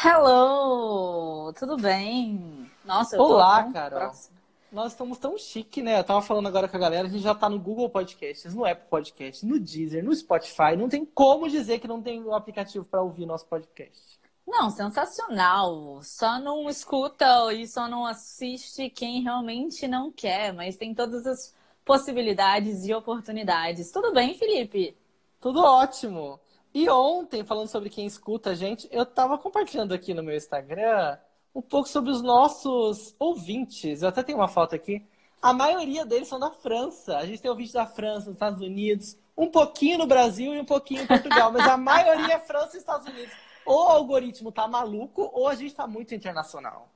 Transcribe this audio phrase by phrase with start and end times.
[0.00, 2.70] Hello, tudo bem?
[2.84, 3.98] Nossa, eu Olá, tô Carol.
[3.98, 4.38] próxima.
[4.70, 5.98] Nós estamos tão chique, né?
[5.98, 8.64] Eu tava falando agora com a galera, a gente já tá no Google Podcasts, no
[8.64, 10.76] Apple Podcasts, no Deezer, no Spotify.
[10.78, 14.20] Não tem como dizer que não tem um aplicativo para ouvir nosso podcast.
[14.46, 16.00] Não, sensacional.
[16.04, 21.52] Só não escuta e só não assiste quem realmente não quer, mas tem todas as
[21.84, 23.90] possibilidades e oportunidades.
[23.90, 24.96] Tudo bem, Felipe?
[25.40, 26.38] Tudo ótimo.
[26.74, 31.18] E ontem, falando sobre quem escuta a gente, eu tava compartilhando aqui no meu Instagram
[31.54, 34.02] um pouco sobre os nossos ouvintes.
[34.02, 35.04] Eu até tenho uma foto aqui.
[35.40, 37.16] A maioria deles são da França.
[37.16, 40.64] A gente tem ouvintes da França, dos Estados Unidos, um pouquinho no Brasil e um
[40.64, 43.32] pouquinho em Portugal, mas a maioria é França e Estados Unidos.
[43.64, 46.88] Ou o algoritmo tá maluco, ou a gente tá muito internacional.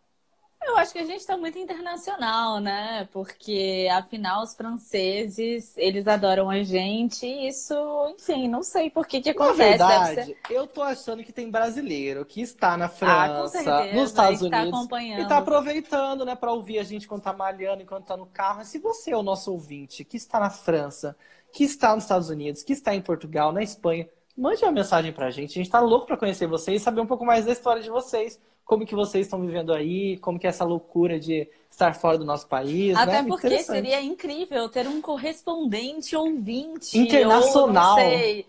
[0.64, 3.08] Eu acho que a gente está muito internacional, né?
[3.12, 7.26] Porque, afinal, os franceses, eles adoram a gente.
[7.26, 7.74] E isso,
[8.16, 9.58] enfim, não sei por que que Na acontece.
[9.58, 13.94] Deve verdade, ser- eu tô achando que tem brasileiro que está na Ah, França, certeza.
[13.96, 14.78] nos Estados e tá Unidos.
[14.78, 15.22] acompanhando.
[15.22, 18.64] E tá aproveitando, né, para ouvir a gente enquanto tá malhando, enquanto tá no carro.
[18.64, 21.16] Se você é o nosso ouvinte que está na França,
[21.52, 25.30] que está nos Estados Unidos, que está em Portugal, na Espanha, mande uma mensagem pra
[25.30, 25.50] gente.
[25.50, 28.40] A gente tá louco pra conhecer vocês, saber um pouco mais da história de vocês,
[28.64, 32.24] como que vocês estão vivendo aí, como que é essa loucura de estar fora do
[32.24, 33.28] nosso país, Até né?
[33.28, 36.98] porque seria incrível ter um correspondente ouvinte.
[36.98, 37.96] Internacional.
[37.96, 38.46] Ou, não sei,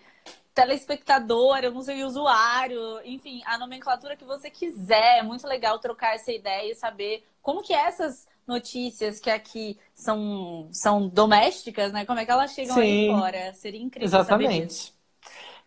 [0.54, 3.00] telespectador, eu não sei, usuário.
[3.06, 5.20] Enfim, a nomenclatura que você quiser.
[5.20, 10.68] É muito legal trocar essa ideia e saber como que essas notícias que aqui são,
[10.72, 12.06] são domésticas, né?
[12.06, 13.18] Como é que elas chegam aí Sim.
[13.18, 13.54] fora.
[13.54, 14.06] Seria incrível.
[14.06, 14.94] Exatamente.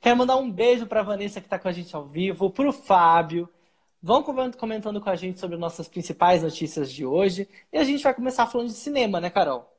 [0.00, 2.68] Quero mandar um beijo para a Vanessa que está com a gente ao vivo, para
[2.68, 3.48] o Fábio.
[4.02, 7.48] Vão coment- comentando com a gente sobre nossas principais notícias de hoje.
[7.72, 9.70] E a gente vai começar falando de cinema, né, Carol?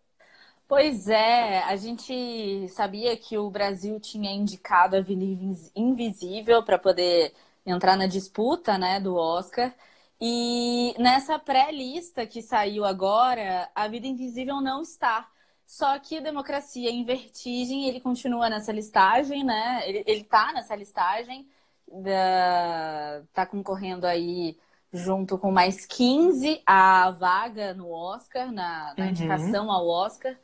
[0.68, 6.78] Pois é, a gente sabia que o Brasil tinha indicado a Avenida Invis- Invisível para
[6.78, 7.34] poder
[7.66, 9.74] entrar na disputa, né, do Oscar.
[10.20, 15.30] E nessa pré-lista que saiu agora, a Vida Invisível não está.
[15.66, 19.82] Só que Democracia em Vertigem, ele continua nessa listagem, né?
[19.88, 21.48] Ele, ele tá nessa listagem,
[21.92, 24.58] da, tá concorrendo aí
[24.94, 29.10] junto com mais 15 a vaga no Oscar, na, na Uhum.
[29.10, 30.38] indicação ao Oscar.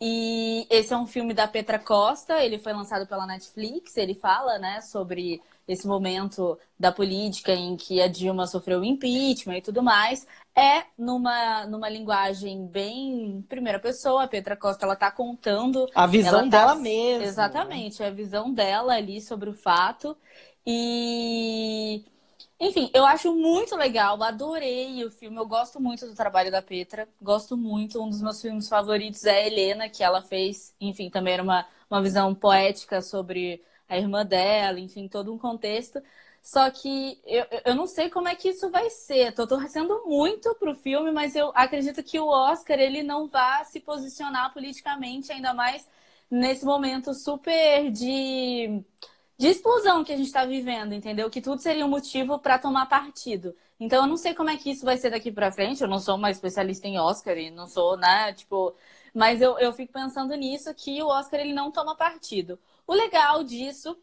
[0.00, 4.58] E esse é um filme da Petra Costa, ele foi lançado pela Netflix, ele fala,
[4.58, 10.26] né, sobre esse momento da política em que a Dilma sofreu impeachment e tudo mais.
[10.54, 16.48] É numa, numa linguagem bem primeira pessoa, a Petra Costa, ela tá contando A visão
[16.48, 17.26] tá- dela mesma.
[17.26, 20.16] Exatamente, a visão dela ali sobre o fato.
[20.66, 22.04] E,
[22.58, 25.36] enfim, eu acho muito legal, adorei o filme.
[25.36, 28.02] Eu gosto muito do trabalho da Petra, gosto muito.
[28.02, 30.74] Um dos meus filmes favoritos é a Helena, que ela fez.
[30.80, 36.02] Enfim, também era uma, uma visão poética sobre a irmã dela, enfim, todo um contexto.
[36.42, 39.32] Só que eu, eu não sei como é que isso vai ser.
[39.34, 43.80] Tô torcendo muito pro filme, mas eu acredito que o Oscar ele não vai se
[43.80, 45.88] posicionar politicamente, ainda mais
[46.30, 48.82] nesse momento super de,
[49.38, 51.30] de explosão que a gente está vivendo, entendeu?
[51.30, 53.54] Que tudo seria um motivo para tomar partido.
[53.80, 55.82] Então eu não sei como é que isso vai ser daqui para frente.
[55.82, 58.32] Eu não sou uma especialista em Oscar e não sou, né?
[58.32, 58.74] Tipo,
[59.12, 62.58] mas eu, eu fico pensando nisso que o Oscar ele não toma partido.
[62.86, 63.96] O legal disso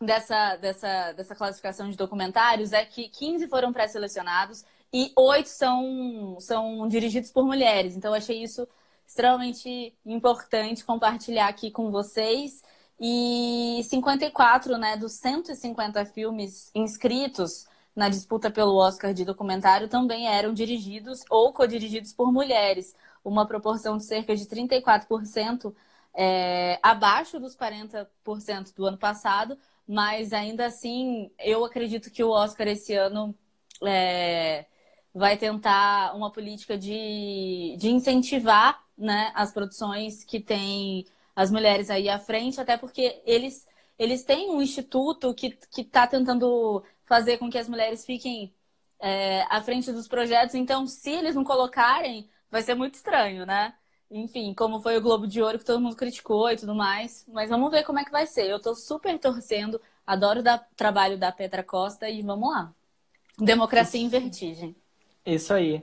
[0.00, 6.88] dessa, dessa, dessa classificação de documentários é que 15 foram pré-selecionados e 8 são, são
[6.88, 7.96] dirigidos por mulheres.
[7.96, 8.68] Então, eu achei isso
[9.06, 12.62] extremamente importante compartilhar aqui com vocês.
[13.00, 20.54] E 54 né, dos 150 filmes inscritos na disputa pelo Oscar de documentário também eram
[20.54, 22.94] dirigidos ou co-dirigidos por mulheres,
[23.24, 25.74] uma proporção de cerca de 34%,
[26.14, 32.68] é, abaixo dos 40% do ano passado, mas ainda assim eu acredito que o Oscar
[32.68, 33.34] esse ano
[33.84, 34.66] é,
[35.14, 42.08] vai tentar uma política de, de incentivar né, as produções que têm as mulheres aí
[42.08, 43.66] à frente, até porque eles,
[43.98, 48.52] eles têm um instituto que está tentando fazer com que as mulheres fiquem
[49.00, 53.74] é, à frente dos projetos, então se eles não colocarem, vai ser muito estranho, né?
[54.10, 57.24] Enfim, como foi o Globo de Ouro que todo mundo criticou e tudo mais.
[57.28, 58.46] Mas vamos ver como é que vai ser.
[58.50, 62.70] Eu tô super torcendo, adoro o trabalho da Petra Costa e vamos lá.
[63.38, 64.76] Democracia em vertigem.
[65.24, 65.82] Isso aí.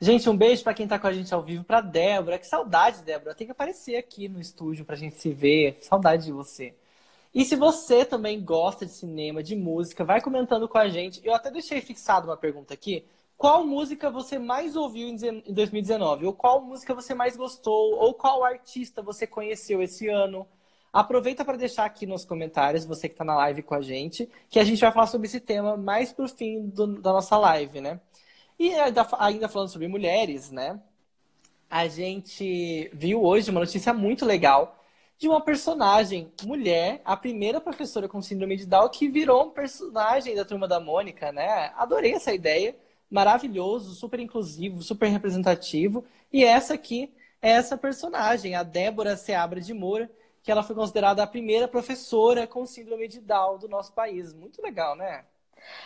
[0.00, 2.38] Gente, um beijo para quem tá com a gente ao vivo, pra Débora.
[2.38, 3.34] Que saudade, Débora.
[3.34, 5.78] Tem que aparecer aqui no estúdio pra gente se ver.
[5.80, 6.74] Saudade de você.
[7.34, 11.20] E se você também gosta de cinema, de música, vai comentando com a gente.
[11.24, 13.06] Eu até deixei fixado uma pergunta aqui.
[13.38, 15.16] Qual música você mais ouviu em
[15.52, 16.26] 2019?
[16.26, 17.94] Ou qual música você mais gostou?
[17.96, 20.46] Ou qual artista você conheceu esse ano?
[20.92, 24.58] Aproveita para deixar aqui nos comentários, você que está na live com a gente, que
[24.58, 28.00] a gente vai falar sobre esse tema mais pro fim do, da nossa live, né?
[28.58, 30.80] E ainda, ainda falando sobre mulheres, né?
[31.68, 34.82] A gente viu hoje uma notícia muito legal
[35.18, 40.34] de uma personagem mulher, a primeira professora com síndrome de Down que virou um personagem
[40.34, 41.72] da Turma da Mônica, né?
[41.76, 42.76] Adorei essa ideia,
[43.10, 46.04] maravilhoso, super inclusivo, super representativo.
[46.32, 50.10] E essa aqui é essa personagem, a Débora Seabra de Moura,
[50.42, 54.32] que ela foi considerada a primeira professora com síndrome de Down do nosso país.
[54.34, 55.24] Muito legal, né?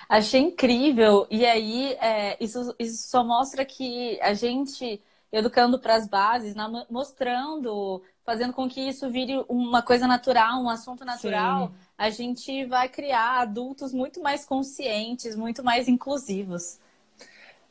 [0.08, 1.26] Achei incrível.
[1.30, 5.00] E aí, é, isso, isso só mostra que a gente,
[5.32, 6.54] educando para as bases,
[6.90, 11.74] mostrando, fazendo com que isso vire uma coisa natural, um assunto natural, Sim.
[11.96, 16.78] a gente vai criar adultos muito mais conscientes, muito mais inclusivos.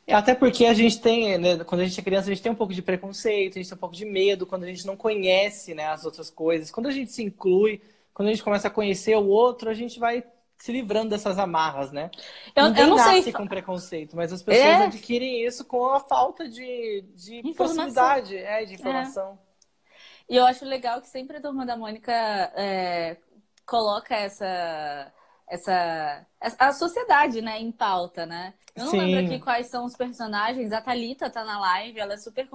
[0.10, 2.52] É, até porque a gente tem, né, quando a gente é criança, a gente tem
[2.52, 4.98] um pouco de preconceito, a gente tem um pouco de medo quando a gente não
[4.98, 6.72] conhece né, as outras coisas.
[6.72, 7.80] Quando a gente se inclui,
[8.12, 10.24] quando a gente começa a conhecer o outro, a gente vai
[10.60, 12.12] se livrando dessas amarras, né?
[12.54, 13.34] Eu, Ninguém eu não nasce sei.
[13.34, 14.84] com preconceito, mas as pessoas é...
[14.84, 19.40] adquirem isso com a falta de, de proximidade, é, de informação.
[19.46, 20.34] É.
[20.34, 23.18] E eu acho legal que sempre a Turma da Mônica é,
[23.66, 25.12] coloca essa
[25.50, 26.28] essa
[26.60, 28.54] a sociedade, né, em pauta, né?
[28.76, 28.98] Eu não Sim.
[29.00, 30.72] lembro aqui quais são os personagens.
[30.72, 32.48] A Thalita tá na live, ela é super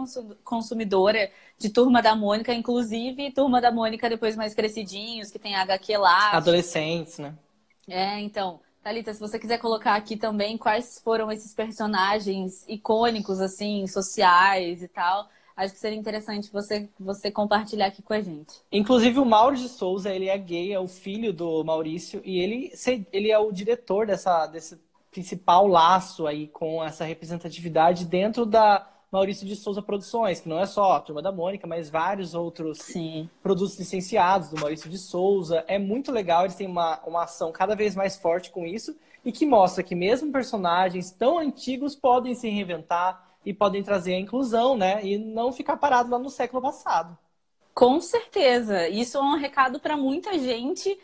[0.45, 5.97] consumidora de Turma da Mônica, inclusive Turma da Mônica depois mais crescidinhos, que tem HQ
[5.99, 6.31] lá.
[6.33, 7.35] Adolescentes, né?
[7.89, 8.61] É, então.
[8.83, 14.89] Thalita, se você quiser colocar aqui também quais foram esses personagens icônicos, assim, sociais e
[14.89, 15.27] tal,
[15.57, 18.61] acho que seria interessante você, você compartilhar aqui com a gente.
[18.71, 22.73] Inclusive, o Mauro de Souza, ele é gay, é o filho do Maurício, e ele,
[23.11, 24.79] ele é o diretor dessa, desse
[25.11, 30.67] principal laço aí com essa representatividade dentro da Maurício de Souza Produções, que não é
[30.67, 33.29] só a Turma da Mônica, mas vários outros Sim.
[33.43, 35.65] produtos licenciados do Maurício de Souza.
[35.67, 39.33] É muito legal, eles têm uma, uma ação cada vez mais forte com isso e
[39.33, 44.77] que mostra que mesmo personagens tão antigos podem se reinventar, e podem trazer a inclusão,
[44.77, 45.05] né?
[45.05, 47.17] E não ficar parado lá no século passado.
[47.75, 48.89] Com certeza.
[48.89, 50.99] Isso é um recado para muita gente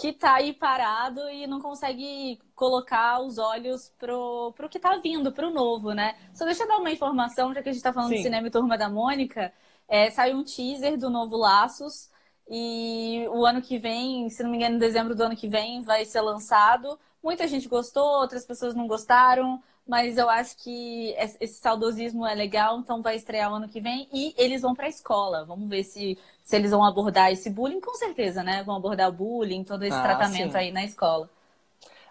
[0.00, 5.32] que está aí parado e não consegue colocar os olhos pro, pro que está vindo,
[5.32, 6.16] pro novo, né?
[6.34, 8.16] Só deixa eu dar uma informação, já que a gente está falando Sim.
[8.16, 9.52] de cinema e Turma da Mônica.
[9.88, 12.10] É, saiu um teaser do novo Laços.
[12.48, 15.82] E o ano que vem, se não me engano, em dezembro do ano que vem,
[15.82, 16.98] vai ser lançado.
[17.22, 22.78] Muita gente gostou, outras pessoas não gostaram mas eu acho que esse saudosismo é legal,
[22.78, 25.44] então vai estrear o ano que vem e eles vão para a escola.
[25.44, 28.64] Vamos ver se, se eles vão abordar esse bullying, com certeza, né?
[28.64, 30.58] Vão abordar o bullying, todo esse ah, tratamento sim.
[30.58, 31.30] aí na escola.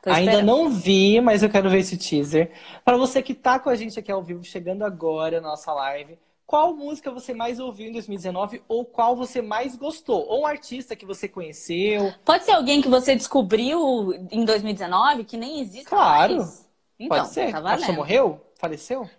[0.06, 2.52] Ainda não vi, mas eu quero ver esse teaser.
[2.84, 6.18] Para você que tá com a gente aqui ao vivo, chegando agora na nossa live,
[6.46, 10.26] qual música você mais ouviu em 2019 ou qual você mais gostou?
[10.28, 12.14] Ou um artista que você conheceu?
[12.24, 16.38] Pode ser alguém que você descobriu em 2019 que nem existe claro.
[16.38, 16.65] mais?
[17.00, 17.52] Então, Pode ser?
[17.52, 18.42] Tá a pessoa morreu?
[18.56, 19.10] Faleceu?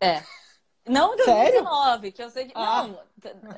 [0.00, 0.22] É.
[0.86, 2.52] Não em 2019, que eu sei que.
[2.54, 2.86] Ah.
[2.86, 2.98] Não,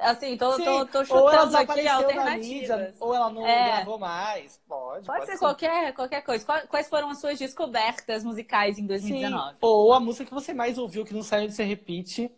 [0.01, 2.47] assim, tô, tô, tô chutando aqui alternativas.
[2.47, 3.67] Mídia, ou ela não é.
[3.67, 4.61] gravou mais.
[4.69, 5.05] Pode.
[5.05, 6.47] Pode, pode ser, ser, Qualquer, qualquer coisa.
[6.69, 9.51] Quais foram as suas descobertas musicais em 2019?
[9.51, 9.59] Sim.
[9.61, 12.31] Ou a música que você mais ouviu, que não saiu de ser repite.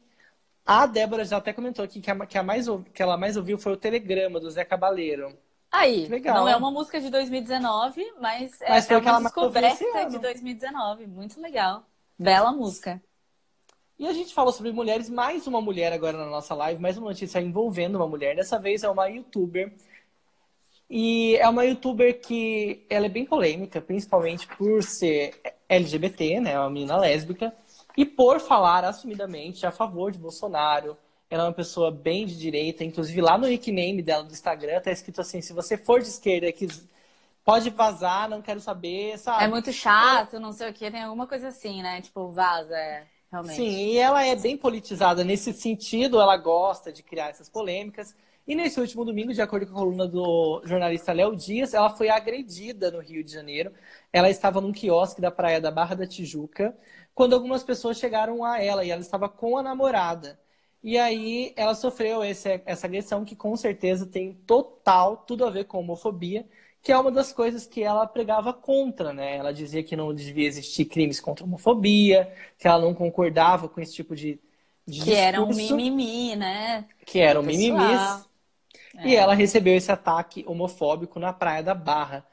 [0.64, 3.58] A Débora já até comentou aqui que, a, que, a mais, que ela mais ouviu
[3.58, 5.36] foi o Telegrama, do Zé Cabaleiro.
[5.70, 6.34] Aí, Legal.
[6.34, 11.06] não é uma música de 2019, mas, é, mas é, é uma descoberta de 2019.
[11.06, 11.84] Muito legal.
[12.18, 13.00] Bela música.
[13.98, 17.08] E a gente falou sobre mulheres, mais uma mulher agora na nossa live, mais uma
[17.08, 18.36] notícia envolvendo uma mulher.
[18.36, 19.72] Dessa vez é uma youtuber.
[20.88, 26.52] E é uma youtuber que ela é bem polêmica, principalmente por ser LGBT, né?
[26.52, 27.52] É uma menina lésbica.
[27.96, 30.96] E por falar assumidamente a favor de Bolsonaro,
[31.30, 34.90] ela é uma pessoa bem de direita, inclusive lá no nickname dela do Instagram tá
[34.90, 36.66] escrito assim: se você for de esquerda, que
[37.44, 39.44] pode vazar, não quero saber, sabe?
[39.44, 42.00] É muito chato, não sei o que, tem alguma coisa assim, né?
[42.00, 43.56] Tipo, vaza, é, realmente.
[43.56, 48.14] Sim, e ela é bem politizada nesse sentido, ela gosta de criar essas polêmicas.
[48.46, 52.08] E nesse último domingo, de acordo com a coluna do jornalista Léo Dias, ela foi
[52.08, 53.74] agredida no Rio de Janeiro.
[54.10, 56.74] Ela estava num quiosque da praia da Barra da Tijuca,
[57.14, 60.40] quando algumas pessoas chegaram a ela e ela estava com a namorada.
[60.82, 65.64] E aí ela sofreu esse, essa agressão que com certeza tem total tudo a ver
[65.64, 66.46] com homofobia,
[66.80, 69.36] que é uma das coisas que ela pregava contra, né?
[69.36, 73.80] Ela dizia que não devia existir crimes contra a homofobia, que ela não concordava com
[73.80, 74.40] esse tipo de,
[74.86, 76.86] de que era um mimimi, né?
[77.04, 78.28] Que era um mimimis.
[78.96, 79.08] É.
[79.08, 82.24] E ela recebeu esse ataque homofóbico na Praia da Barra.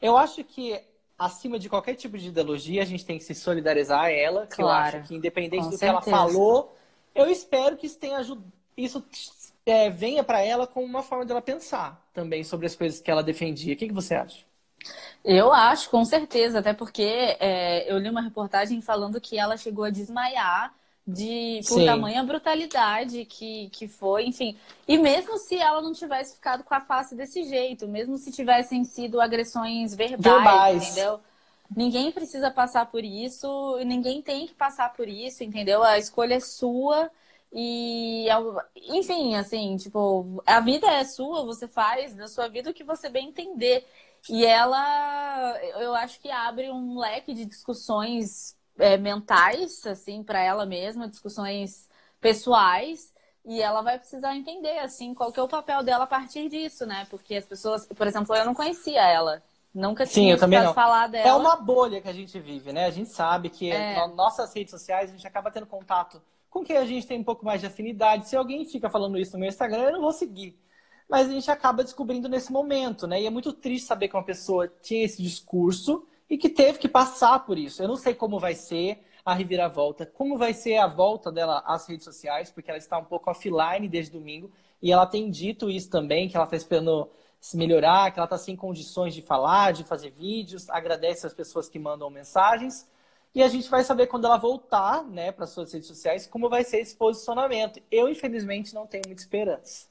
[0.00, 0.78] Eu acho que,
[1.18, 4.46] acima de qualquer tipo de ideologia, a gente tem que se solidarizar a ela.
[4.46, 4.54] Claro.
[4.54, 6.02] Que eu acho que, independente Com do certeza.
[6.02, 6.76] que ela falou,
[7.14, 8.52] eu espero que isso tenha ajudado.
[8.76, 9.04] Isso
[9.64, 13.22] é, venha para ela como uma forma dela pensar também sobre as coisas que ela
[13.22, 13.74] defendia.
[13.74, 14.44] O que, que você acha?
[15.24, 17.02] Eu acho, com certeza, até porque
[17.40, 20.74] é, eu li uma reportagem falando que ela chegou a desmaiar
[21.06, 21.86] de por Sim.
[21.86, 24.56] tamanha brutalidade que, que foi, enfim.
[24.88, 28.84] E mesmo se ela não tivesse ficado com a face desse jeito, mesmo se tivessem
[28.84, 30.88] sido agressões verbais, verbais.
[30.88, 31.20] entendeu?
[31.74, 35.82] Ninguém precisa passar por isso, ninguém tem que passar por isso, entendeu?
[35.82, 37.10] A escolha é sua.
[37.52, 38.26] E,
[38.76, 43.08] enfim, assim, tipo, a vida é sua, você faz da sua vida o que você
[43.08, 43.86] bem entender.
[44.28, 50.66] E ela, eu acho que abre um leque de discussões é, mentais, assim, para ela
[50.66, 51.88] mesma, discussões
[52.20, 53.12] pessoais.
[53.44, 56.86] E ela vai precisar entender, assim, qual que é o papel dela a partir disso,
[56.86, 57.06] né?
[57.10, 59.42] Porque as pessoas, por exemplo, eu não conhecia ela.
[59.74, 60.72] Nunca Sim, eu também não.
[60.72, 61.28] falar dela.
[61.28, 62.86] É uma bolha que a gente vive, né?
[62.86, 63.96] A gente sabe que é.
[63.96, 67.24] nas nossas redes sociais a gente acaba tendo contato com quem a gente tem um
[67.24, 68.28] pouco mais de afinidade.
[68.28, 70.56] Se alguém fica falando isso no meu Instagram, eu não vou seguir.
[71.08, 73.20] Mas a gente acaba descobrindo nesse momento, né?
[73.20, 76.88] E é muito triste saber que uma pessoa tinha esse discurso e que teve que
[76.88, 77.82] passar por isso.
[77.82, 81.88] Eu não sei como vai ser a reviravolta, como vai ser a volta dela às
[81.88, 84.52] redes sociais, porque ela está um pouco offline desde domingo.
[84.80, 87.10] E ela tem dito isso também, que ela está esperando
[87.44, 90.70] se melhorar, que ela está sem condições de falar, de fazer vídeos.
[90.70, 92.88] Agradece as pessoas que mandam mensagens.
[93.34, 96.64] E a gente vai saber quando ela voltar, né, para suas redes sociais, como vai
[96.64, 97.82] ser esse posicionamento.
[97.90, 99.88] Eu, infelizmente, não tenho muita esperança.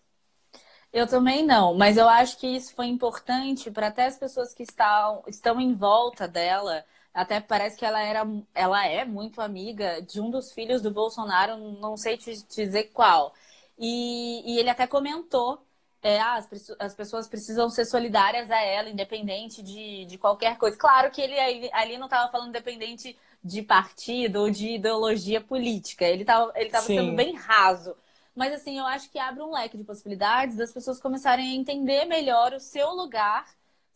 [0.92, 4.64] Eu também não, mas eu acho que isso foi importante para até as pessoas que
[4.64, 6.84] estão, estão em volta dela.
[7.14, 11.56] Até parece que ela era, ela é muito amiga de um dos filhos do Bolsonaro,
[11.56, 13.32] não sei te dizer qual.
[13.78, 15.64] E, e ele até comentou
[16.04, 20.78] é, ah, as, as, pessoas precisam ser solidárias a ela, independente de, de qualquer coisa.
[20.78, 21.40] Claro que ele
[21.72, 26.04] ali, não estava falando independente de partido ou de ideologia política.
[26.04, 27.96] Ele estava ele tava sendo bem raso.
[28.36, 32.04] Mas, assim, eu acho que abre um leque de possibilidades das pessoas começarem a entender
[32.04, 33.46] melhor o seu lugar,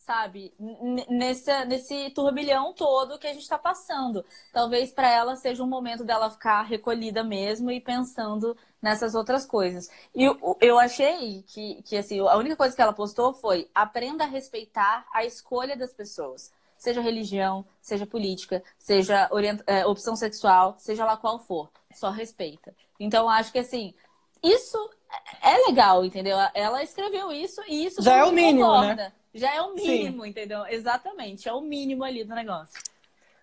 [0.08, 0.54] sabe?
[1.06, 4.24] Nesse, nesse turbilhão todo que a gente está passando.
[4.54, 9.90] Talvez para ela seja um momento dela ficar recolhida mesmo e pensando nessas outras coisas.
[10.14, 14.24] E eu, eu achei que, que, assim, a única coisa que ela postou foi aprenda
[14.24, 19.28] a respeitar a escolha das pessoas seja religião, seja política, seja
[19.66, 22.72] é, opção sexual, seja lá qual for, só respeita.
[23.00, 23.92] Então, acho que assim,
[24.40, 24.78] isso
[25.42, 26.38] é legal, entendeu?
[26.54, 29.12] Ela escreveu isso e isso já é o mínimo, né?
[29.38, 30.30] Já é o mínimo, Sim.
[30.30, 30.66] entendeu?
[30.66, 32.80] Exatamente, é o mínimo ali do negócio.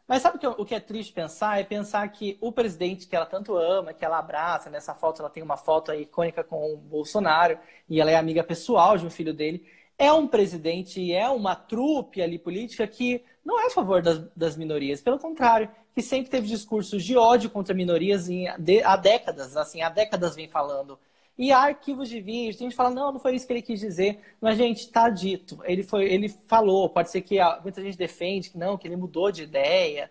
[0.08, 1.60] Mas sabe que, o que é triste pensar?
[1.60, 5.32] É pensar que o presidente que ela tanto ama, que ela abraça, nessa foto ela
[5.32, 7.58] tem uma foto icônica com o Bolsonaro,
[7.90, 9.66] e ela é amiga pessoal de um filho dele
[9.98, 14.20] é um presidente e é uma trupe ali política que não é a favor das,
[14.36, 18.96] das, minorias, pelo contrário, que sempre teve discursos de ódio contra minorias em, de, há
[18.96, 21.00] décadas, assim, há décadas vem falando.
[21.38, 23.80] E há arquivos de vídeo, tem gente fala, não, não foi isso que ele quis
[23.80, 28.50] dizer, mas, gente, está dito, ele, foi, ele falou, pode ser que muita gente defende
[28.50, 30.10] que não, que ele mudou de ideia.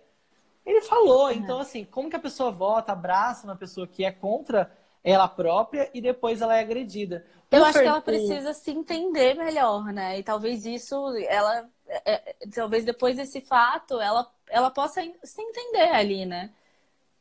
[0.66, 4.70] Ele falou, então, assim, como que a pessoa vota, abraça uma pessoa que é contra
[5.02, 7.24] ela própria e depois ela é agredida.
[7.50, 7.82] Eu o acho Fer...
[7.82, 10.18] que ela precisa se entender melhor, né?
[10.18, 10.94] E talvez isso,
[11.28, 16.50] ela, é, é, talvez depois desse fato, ela, ela possa se entender ali, né?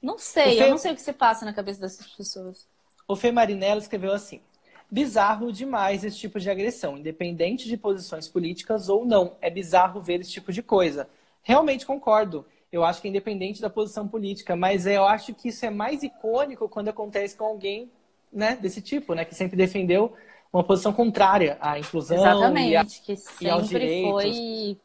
[0.01, 0.63] Não sei, Fê...
[0.63, 2.67] eu não sei o que se passa na cabeça dessas pessoas.
[3.13, 4.41] O Fê Marinello escreveu assim:
[4.89, 9.35] bizarro demais esse tipo de agressão, independente de posições políticas ou não.
[9.41, 11.07] É bizarro ver esse tipo de coisa.
[11.41, 15.63] Realmente concordo eu acho que é independente da posição política, mas eu acho que isso
[15.63, 17.91] é mais icônico quando acontece com alguém
[18.31, 20.11] né, desse tipo, né, que sempre defendeu
[20.51, 24.77] uma posição contrária à inclusão Exatamente, e, a, que sempre foi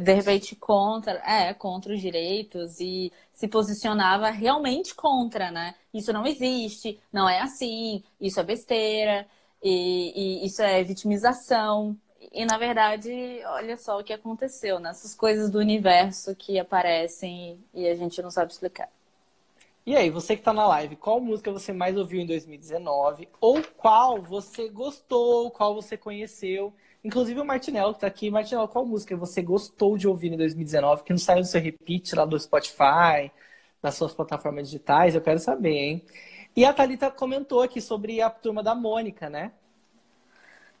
[0.00, 5.74] de repente contra, é, contra os direitos e se posicionava realmente contra, né?
[5.92, 9.26] Isso não existe, não é assim, isso é besteira,
[9.62, 11.96] e, e isso é vitimização.
[12.32, 13.10] E na verdade,
[13.46, 15.18] olha só o que aconteceu, nessas né?
[15.18, 18.88] coisas do universo que aparecem e a gente não sabe explicar.
[19.86, 23.28] E aí, você que está na live, qual música você mais ouviu em 2019?
[23.40, 26.72] Ou qual você gostou, qual você conheceu?
[27.02, 28.30] Inclusive o Martinello que está aqui.
[28.30, 32.14] Martinello, qual música você gostou de ouvir em 2019, que não saiu do seu repeat
[32.14, 33.32] lá do Spotify,
[33.82, 35.14] das suas plataformas digitais?
[35.14, 36.04] Eu quero saber, hein?
[36.56, 39.52] E a Thalita comentou aqui sobre a turma da Mônica, né?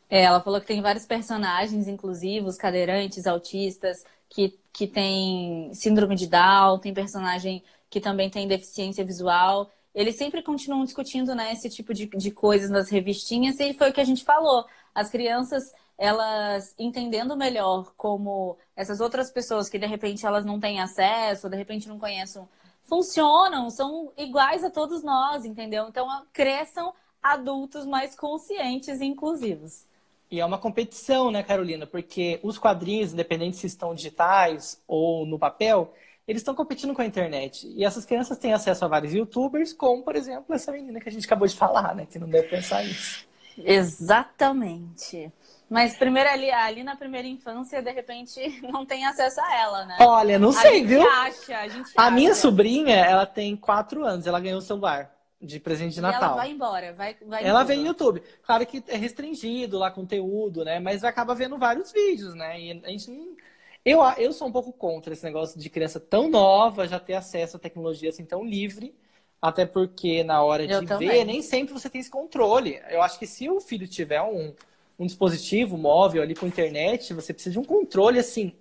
[0.08, 6.26] É, ela falou que tem vários personagens inclusivos, cadeirantes, autistas, que, que tem síndrome de
[6.26, 9.70] Down, tem personagem que também tem deficiência visual.
[9.94, 13.92] Eles sempre continuam discutindo né, esse tipo de, de coisas nas revistinhas, e foi o
[13.92, 14.64] que a gente falou.
[14.92, 20.80] As crianças, elas entendendo melhor como essas outras pessoas que de repente elas não têm
[20.80, 22.42] acesso, de repente não conhecem,
[22.90, 25.86] funcionam, são iguais a todos nós, entendeu?
[25.88, 26.92] Então cresçam
[27.22, 29.84] adultos mais conscientes e inclusivos.
[30.28, 31.86] E é uma competição, né, Carolina?
[31.86, 35.94] Porque os quadrinhos, independente se estão digitais ou no papel,
[36.26, 37.66] eles estão competindo com a internet.
[37.76, 41.12] E essas crianças têm acesso a vários youtubers, como, por exemplo, essa menina que a
[41.12, 42.06] gente acabou de falar, né?
[42.10, 43.26] Que não deve pensar isso.
[43.56, 45.32] Exatamente.
[45.70, 48.40] Mas primeiro ali, ali na primeira infância, de repente,
[48.72, 49.96] não tem acesso a ela, né?
[50.00, 51.08] Olha, não sei, a viu?
[51.08, 52.10] Acha, a gente a acha.
[52.10, 56.30] minha sobrinha, ela tem quatro anos, ela ganhou o celular de presente de E Natal.
[56.30, 57.86] ela vai embora, vai, vai Ela em vê no.
[57.86, 58.20] YouTube.
[58.42, 60.80] Claro que é restringido lá conteúdo, né?
[60.80, 62.60] Mas acaba vendo vários vídeos, né?
[62.60, 63.36] E a gente não...
[63.84, 67.56] eu, eu sou um pouco contra esse negócio de criança tão nova já ter acesso
[67.56, 68.92] à tecnologia assim tão livre.
[69.40, 72.78] Até porque na hora de ver, nem sempre você tem esse controle.
[72.90, 74.52] Eu acho que se o filho tiver um,
[75.00, 78.54] um dispositivo móvel ali com internet, você precisa de um controle assim,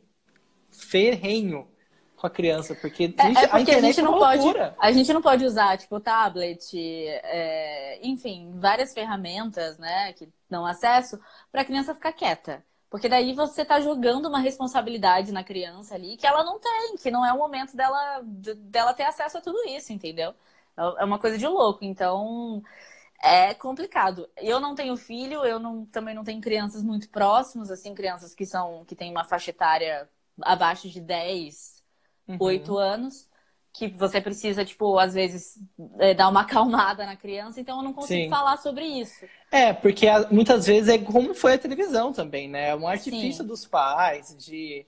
[0.69, 1.67] ferrenho
[2.15, 2.75] com a criança.
[2.75, 4.77] Porque, É, gente, é a porque a internet gente é não uma pode, loucura.
[4.77, 11.19] a gente não pode usar tipo tablet, é, enfim, várias ferramentas, né, que dão acesso
[11.51, 12.63] para a criança ficar quieta.
[12.89, 17.11] Porque daí você tá jogando uma responsabilidade na criança ali que ela não tem, que
[17.11, 20.33] não é o momento dela, de- dela ter acesso a tudo isso, entendeu?
[20.97, 21.83] É uma coisa de louco.
[21.83, 22.63] Então,
[23.21, 24.29] é complicado.
[24.37, 28.45] Eu não tenho filho, eu não, também não tenho crianças muito próximas, assim, crianças que
[28.45, 30.09] são que têm uma faixa etária
[30.41, 31.83] abaixo de 10,
[32.27, 32.39] Uhum.
[32.39, 33.29] 8 anos,
[33.73, 35.59] que você precisa, tipo, às vezes,
[35.99, 38.29] é, dar uma acalmada na criança, então eu não consigo Sim.
[38.29, 39.29] falar sobre isso.
[39.51, 42.69] É, porque muitas vezes é como foi a televisão também, né?
[42.69, 43.47] É um artifício Sim.
[43.47, 44.85] dos pais de,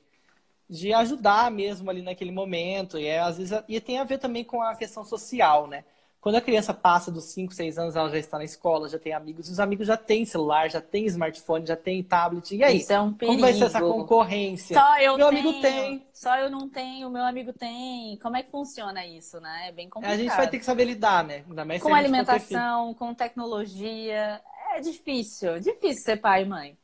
[0.69, 2.97] de ajudar mesmo ali naquele momento.
[2.99, 5.85] E é, às vezes e tem a ver também com a questão social, né?
[6.21, 9.11] Quando a criança passa dos 5, 6 anos, ela já está na escola, já tem
[9.11, 12.55] amigos, e os amigos já têm celular, já têm smartphone, já têm tablet.
[12.55, 12.77] E aí?
[12.77, 13.39] Isso é um perigo.
[13.39, 14.77] como vai ser essa concorrência?
[14.77, 16.05] Só eu Meu tenho, amigo tem.
[16.13, 18.19] Só eu não tenho, meu amigo tem.
[18.21, 19.69] Como é que funciona isso, né?
[19.69, 20.13] É bem complicado.
[20.13, 21.43] A gente vai ter que saber lidar, né?
[21.49, 24.39] Ainda mais Com alimentação, com tecnologia.
[24.75, 26.77] É difícil, difícil ser pai e mãe.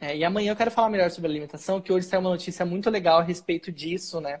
[0.00, 2.90] É, e amanhã eu quero falar melhor sobre alimentação, que hoje saiu uma notícia muito
[2.90, 4.40] legal a respeito disso, né?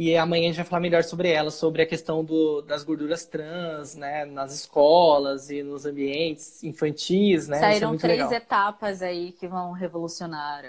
[0.00, 3.26] E amanhã a gente vai falar melhor sobre ela, sobre a questão do, das gorduras
[3.26, 4.24] trans, né?
[4.24, 7.56] Nas escolas e nos ambientes infantis, né?
[7.56, 8.32] É Saíram muito três legal.
[8.32, 10.64] etapas aí que vão revolucionar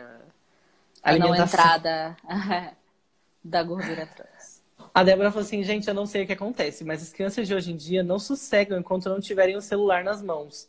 [1.04, 2.18] a, a não entrada
[3.46, 4.64] da gordura trans.
[4.92, 7.54] A Débora falou assim, gente, eu não sei o que acontece, mas as crianças de
[7.54, 10.68] hoje em dia não sossegam enquanto não tiverem o celular nas mãos.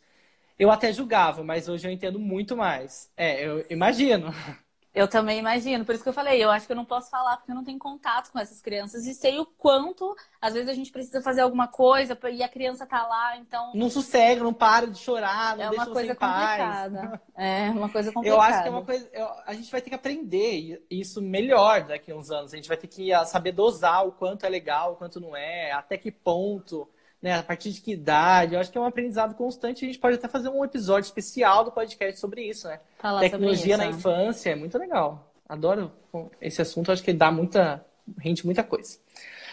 [0.59, 3.09] Eu até julgava, mas hoje eu entendo muito mais.
[3.17, 4.31] É, eu imagino.
[4.93, 7.37] Eu também imagino, por isso que eu falei, eu acho que eu não posso falar
[7.37, 10.73] porque eu não tenho contato com essas crianças e sei o quanto, às vezes a
[10.73, 14.87] gente precisa fazer alguma coisa e a criança tá lá, então Não sossega, não para
[14.87, 16.91] de chorar, não é deixa uma coisa em paz.
[16.91, 17.21] complicada.
[17.37, 18.37] É uma coisa complicada.
[18.37, 19.09] Eu acho que é uma coisa.
[19.13, 22.53] eu- a gente vai ter que aprender isso melhor daqui a uns anos.
[22.53, 25.71] A gente vai ter que saber dosar o quanto é legal, o quanto não é,
[25.71, 26.87] até que ponto,
[27.21, 27.37] né?
[27.37, 28.55] A partir de que idade.
[28.55, 29.85] Eu acho que é um aprendizado constante.
[29.85, 32.79] A gente pode até fazer um episódio especial do podcast sobre isso, né?
[32.97, 33.97] Falar sobre Tecnologia isso, na né?
[33.97, 35.31] infância é muito legal.
[35.47, 35.91] Adoro
[36.39, 36.91] esse assunto.
[36.91, 37.85] Acho que dá muita.
[38.17, 38.97] rende muita coisa.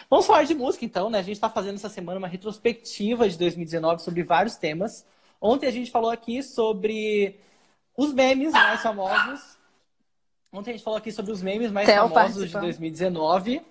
[0.09, 1.19] Vamos falar de música, então, né?
[1.19, 5.05] A gente está fazendo essa semana uma retrospectiva de 2019 sobre vários temas.
[5.39, 7.39] Ontem a gente falou aqui sobre
[7.95, 9.59] os memes mais famosos.
[10.51, 12.63] Ontem a gente falou aqui sobre os memes mais Theo famosos de participando.
[12.63, 13.61] 2019.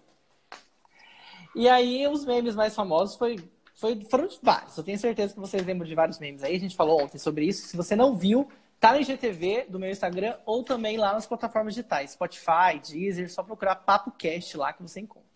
[1.56, 3.36] E aí, os memes mais famosos foi,
[3.78, 4.76] foi, foram vários.
[4.76, 6.56] Eu tenho certeza que vocês lembram de vários memes aí.
[6.56, 7.68] A gente falou ontem sobre isso.
[7.68, 8.48] Se você não viu,
[8.80, 12.10] tá no IGTV do meu Instagram ou também lá nas plataformas digitais.
[12.10, 15.28] Spotify, Deezer, só procurar Papo Cast lá que você encontra.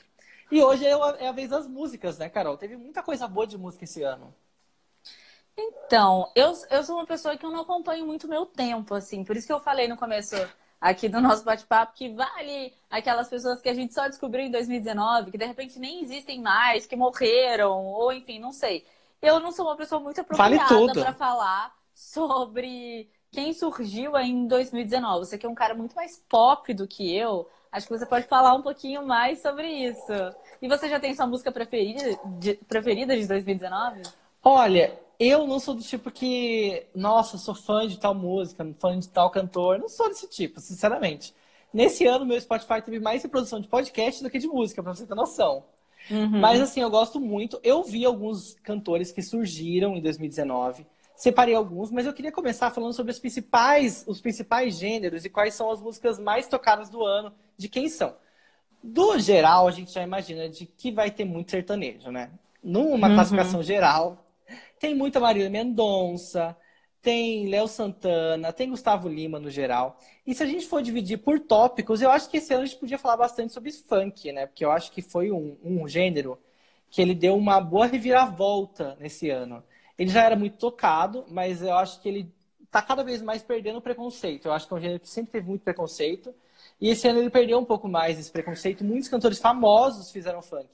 [0.51, 2.57] E hoje é a, é a vez das músicas, né, Carol?
[2.57, 4.35] Teve muita coisa boa de música esse ano.
[5.57, 9.23] Então, eu, eu sou uma pessoa que eu não acompanho muito meu tempo, assim.
[9.23, 10.35] Por isso que eu falei no começo
[10.83, 15.31] aqui do nosso bate-papo que vale aquelas pessoas que a gente só descobriu em 2019,
[15.31, 18.85] que de repente nem existem mais, que morreram, ou enfim, não sei.
[19.23, 21.01] Eu não sou uma pessoa muito Vale apropriada tudo.
[21.01, 25.25] para falar sobre quem surgiu aí em 2019.
[25.25, 28.27] Você que é um cara muito mais pop do que eu, acho que você pode
[28.27, 30.13] falar um pouquinho mais sobre isso.
[30.61, 34.03] E você já tem sua música preferida de, preferida de 2019?
[34.43, 39.09] Olha, eu não sou do tipo que, nossa, sou fã de tal música, fã de
[39.09, 39.79] tal cantor.
[39.79, 41.35] Não sou desse tipo, sinceramente.
[41.73, 45.07] Nesse ano, meu Spotify teve mais reprodução de podcast do que de música, pra você
[45.07, 45.65] ter noção.
[46.11, 46.41] Uhum.
[46.41, 47.61] Mas assim, eu gosto muito.
[47.63, 50.87] Eu vi alguns cantores que surgiram em 2019.
[51.15, 55.55] separei alguns, mas eu queria começar falando sobre os principais, os principais gêneros e quais
[55.55, 58.15] são as músicas mais tocadas do ano, de quem são.
[58.83, 62.31] Do geral, a gente já imagina de que vai ter muito sertanejo, né?
[62.63, 63.15] Numa uhum.
[63.15, 64.22] classificação geral,
[64.83, 66.57] tem muita Marília Mendonça,
[67.01, 69.97] tem Léo Santana, tem Gustavo Lima no geral.
[70.27, 72.81] E se a gente for dividir por tópicos, eu acho que esse ano a gente
[72.81, 74.45] podia falar bastante sobre funk, né?
[74.45, 76.37] Porque eu acho que foi um, um gênero
[76.91, 79.63] que ele deu uma boa reviravolta nesse ano.
[79.97, 82.33] Ele já era muito tocado, mas eu acho que ele
[82.65, 84.47] está cada vez mais perdendo o preconceito.
[84.47, 86.35] Eu acho que é um gênero que sempre teve muito preconceito.
[86.81, 88.83] E esse ano ele perdeu um pouco mais esse preconceito.
[88.83, 90.69] Muitos cantores famosos fizeram funk.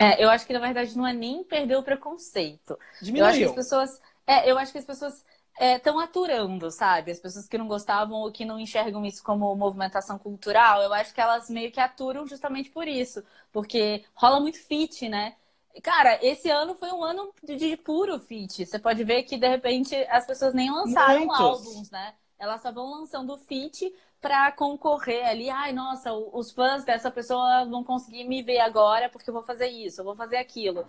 [0.00, 2.78] É, eu acho que na verdade não é nem perder o preconceito.
[3.02, 3.26] Diminuiu.
[3.26, 5.24] Eu acho que as pessoas, é, eu acho que as pessoas
[5.60, 7.10] estão é, aturando, sabe?
[7.10, 11.12] As pessoas que não gostavam ou que não enxergam isso como movimentação cultural, eu acho
[11.12, 13.22] que elas meio que aturam justamente por isso.
[13.52, 15.36] Porque rola muito fit, né?
[15.82, 18.64] Cara, esse ano foi um ano de puro fit.
[18.64, 21.40] Você pode ver que, de repente, as pessoas nem lançaram Muitos.
[21.40, 22.14] álbuns, né?
[22.38, 25.48] Elas só vão lançando fit para concorrer ali.
[25.50, 29.68] Ai, nossa, os fãs dessa pessoa vão conseguir me ver agora porque eu vou fazer
[29.68, 30.86] isso, eu vou fazer aquilo.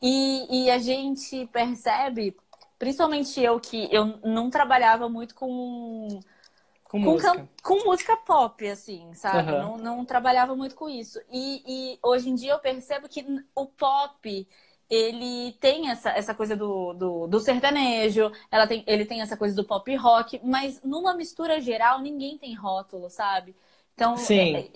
[0.00, 2.36] E, e a gente percebe
[2.78, 6.20] principalmente eu que eu não trabalhava muito com
[6.84, 7.48] com, com música.
[7.62, 9.50] com música pop, assim, sabe?
[9.50, 9.58] Uhum.
[9.58, 11.20] Não, não trabalhava muito com isso.
[11.28, 14.48] E, e, hoje em dia eu percebo que o pop,
[14.94, 19.54] ele tem essa, essa coisa do, do, do, sertanejo, ela tem, ele tem essa coisa
[19.54, 23.54] do pop rock, mas numa mistura geral, ninguém tem rótulo, sabe?
[23.94, 24.56] Então, Sim.
[24.56, 24.70] É,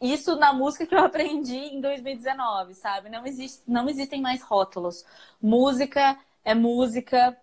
[0.00, 3.08] isso na música que eu aprendi em 2019, sabe?
[3.08, 5.04] Não, existe, não existem mais rótulos.
[5.40, 7.36] Música é música,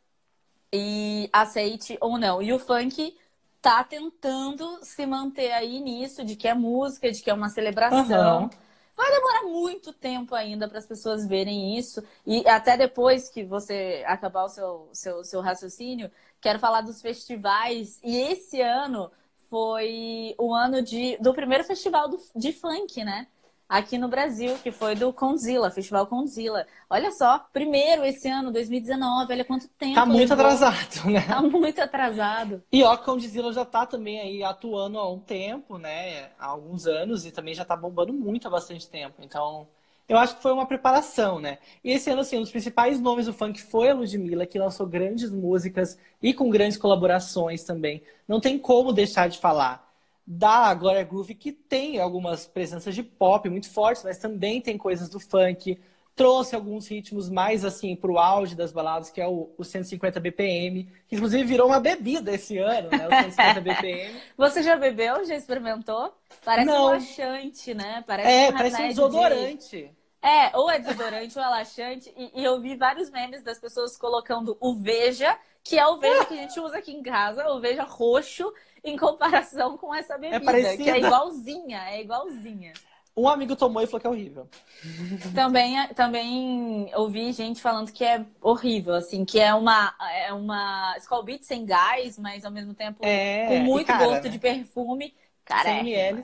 [0.74, 2.42] e aceite ou não.
[2.42, 3.16] E o funk
[3.62, 8.44] tá tentando se manter aí nisso, de que é música, de que é uma celebração.
[8.44, 8.50] Uhum.
[8.96, 12.04] Vai demorar muito tempo ainda para as pessoas verem isso.
[12.26, 18.00] E até depois que você acabar o seu, seu, seu raciocínio, quero falar dos festivais.
[18.04, 19.12] E esse ano
[19.50, 23.28] foi o ano de, do primeiro festival do, de funk, né?
[23.72, 26.68] Aqui no Brasil, que foi do Conzilla, Festival Conzilla.
[26.90, 29.96] Olha só, primeiro esse ano, 2019, olha quanto tempo.
[29.96, 31.22] Tá muito atrasado, né?
[31.22, 32.62] Tá muito atrasado.
[32.70, 36.32] E ó, Conzilla já tá também aí atuando há um tempo, né?
[36.38, 39.22] Há alguns anos, e também já tá bombando muito há bastante tempo.
[39.22, 39.66] Então,
[40.10, 41.58] eu acho que foi uma preparação, né?
[41.82, 44.86] E esse ano, assim, um dos principais nomes do funk foi a Ludmilla, que lançou
[44.86, 48.04] grandes músicas e com grandes colaborações também.
[48.28, 49.91] Não tem como deixar de falar
[50.34, 55.10] da Gloria Groove, que tem algumas presenças de pop muito fortes, mas também tem coisas
[55.10, 55.78] do funk.
[56.16, 60.22] Trouxe alguns ritmos mais assim para o auge das baladas, que é o, o 150
[60.22, 63.08] BPM, que inclusive virou uma bebida esse ano, né?
[63.08, 64.22] O 150 BPM.
[64.38, 65.26] Você já bebeu?
[65.26, 66.14] Já experimentou?
[66.46, 66.86] Parece Não.
[66.86, 68.02] um laxante, né?
[68.08, 69.78] Parece é, um parece um desodorante.
[69.78, 70.02] De...
[70.22, 72.14] É, ou é desodorante ou é laxante.
[72.16, 76.24] E, e, eu vi vários memes das pessoas colocando o Veja, que é o Veja
[76.26, 80.60] que a gente usa aqui em casa, o Veja roxo, em comparação com essa bebida,
[80.60, 82.74] é que é igualzinha, é igualzinha.
[83.16, 84.48] Um amigo tomou e falou que é horrível.
[85.36, 91.24] Também, também ouvi gente falando que é horrível, assim, que é uma, é uma Skull
[91.24, 94.30] Beat sem gás, mas ao mesmo tempo é, com muito cara, gosto né?
[94.30, 95.14] de perfume.
[95.44, 96.20] Cara, 100 ml.
[96.20, 96.24] É,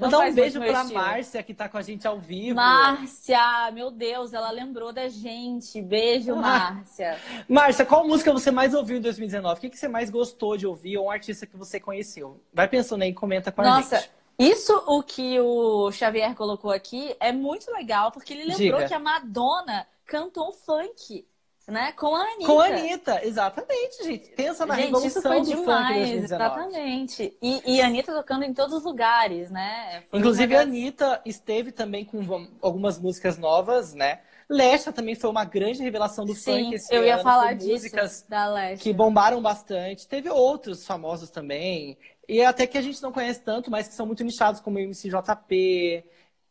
[0.00, 1.00] Mandar um beijo pra estilo.
[1.00, 2.56] Márcia, que tá com a gente ao vivo.
[2.56, 5.80] Márcia, meu Deus, ela lembrou da gente.
[5.80, 6.36] Beijo, ah.
[6.36, 7.18] Márcia.
[7.48, 9.58] Márcia, qual música você mais ouviu em 2019?
[9.58, 10.98] O que, que você mais gostou de ouvir?
[10.98, 12.40] Ou um artista que você conheceu?
[12.52, 14.10] Vai pensando aí e comenta com Nossa, a gente.
[14.38, 18.88] Isso o que o Xavier colocou aqui é muito legal, porque ele lembrou Diga.
[18.88, 21.26] que a Madonna cantou funk
[21.70, 21.92] né?
[21.92, 22.46] Com a Anitta.
[22.46, 24.30] Com a Anitta, exatamente, gente.
[24.30, 27.36] Pensa na gente, revolução isso foi demais, Exatamente.
[27.40, 30.02] E, e a Anitta tocando em todos os lugares, né?
[30.10, 34.20] Foi Inclusive, a Anitta esteve também com algumas músicas novas, né?
[34.48, 37.70] Lesha também foi uma grande revelação do Sim, funk esse eu ia ano, falar disso,
[37.70, 38.82] músicas da Lesha.
[38.82, 40.08] que bombaram bastante.
[40.08, 41.96] Teve outros famosos também.
[42.28, 44.80] E até que a gente não conhece tanto, mas que são muito nichados, como o
[44.80, 46.04] MCJP,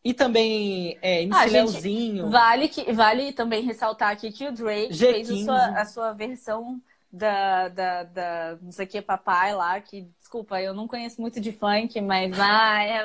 [0.03, 2.29] e também é, MC ah, Leozinho.
[2.29, 4.97] Vale, que, vale também ressaltar aqui que o Drake G15.
[4.97, 6.81] fez a sua, a sua versão
[7.12, 11.41] da, da, da não sei o que, papai lá, que, desculpa, eu não conheço muito
[11.41, 12.97] de funk, mas vai,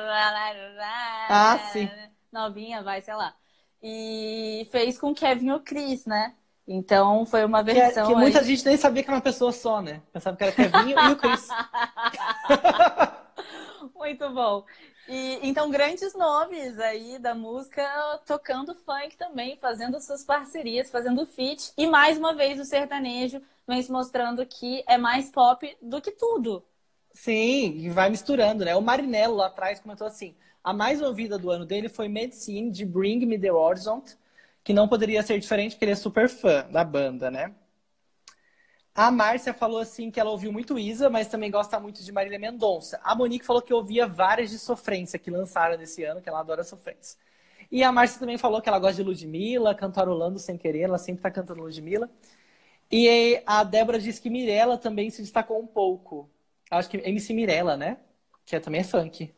[1.29, 1.89] ah, sim.
[2.31, 3.35] novinha, vai, sei lá.
[3.81, 6.33] E fez com Kevin o Chris, né?
[6.67, 8.07] Então foi uma versão.
[8.07, 8.45] Que, que muita aí...
[8.45, 10.01] gente nem sabia que era uma pessoa só, né?
[10.11, 11.47] Pensava que era Kevin e o Chris.
[13.95, 14.65] Muito bom.
[15.07, 17.83] E, então, grandes nomes aí da música
[18.25, 21.71] tocando funk também, fazendo suas parcerias, fazendo feat.
[21.77, 26.11] E mais uma vez o sertanejo vem se mostrando que é mais pop do que
[26.11, 26.63] tudo.
[27.13, 28.75] Sim, e vai misturando, né?
[28.75, 32.85] O Marinello lá atrás comentou assim: a mais ouvida do ano dele foi Medicine de
[32.85, 34.03] Bring Me the Horizon,
[34.63, 37.53] que não poderia ser diferente porque ele é super fã da banda, né?
[38.95, 42.39] A Márcia falou assim que ela ouviu muito Isa, mas também gosta muito de Marília
[42.39, 42.97] Mendonça.
[43.03, 46.63] A Monique falou que ouvia várias de Sofrência que lançaram nesse ano, que ela adora
[46.63, 47.19] Sofrência.
[47.69, 51.21] E a Márcia também falou que ela gosta de Ludmilla, cantarolando sem querer, ela sempre
[51.21, 52.09] tá cantando Ludmilla.
[52.89, 56.29] E a Débora disse que Mirella também se destacou um pouco.
[56.71, 57.97] Acho que MC Mirella, né?
[58.45, 59.33] Que é, também é funk.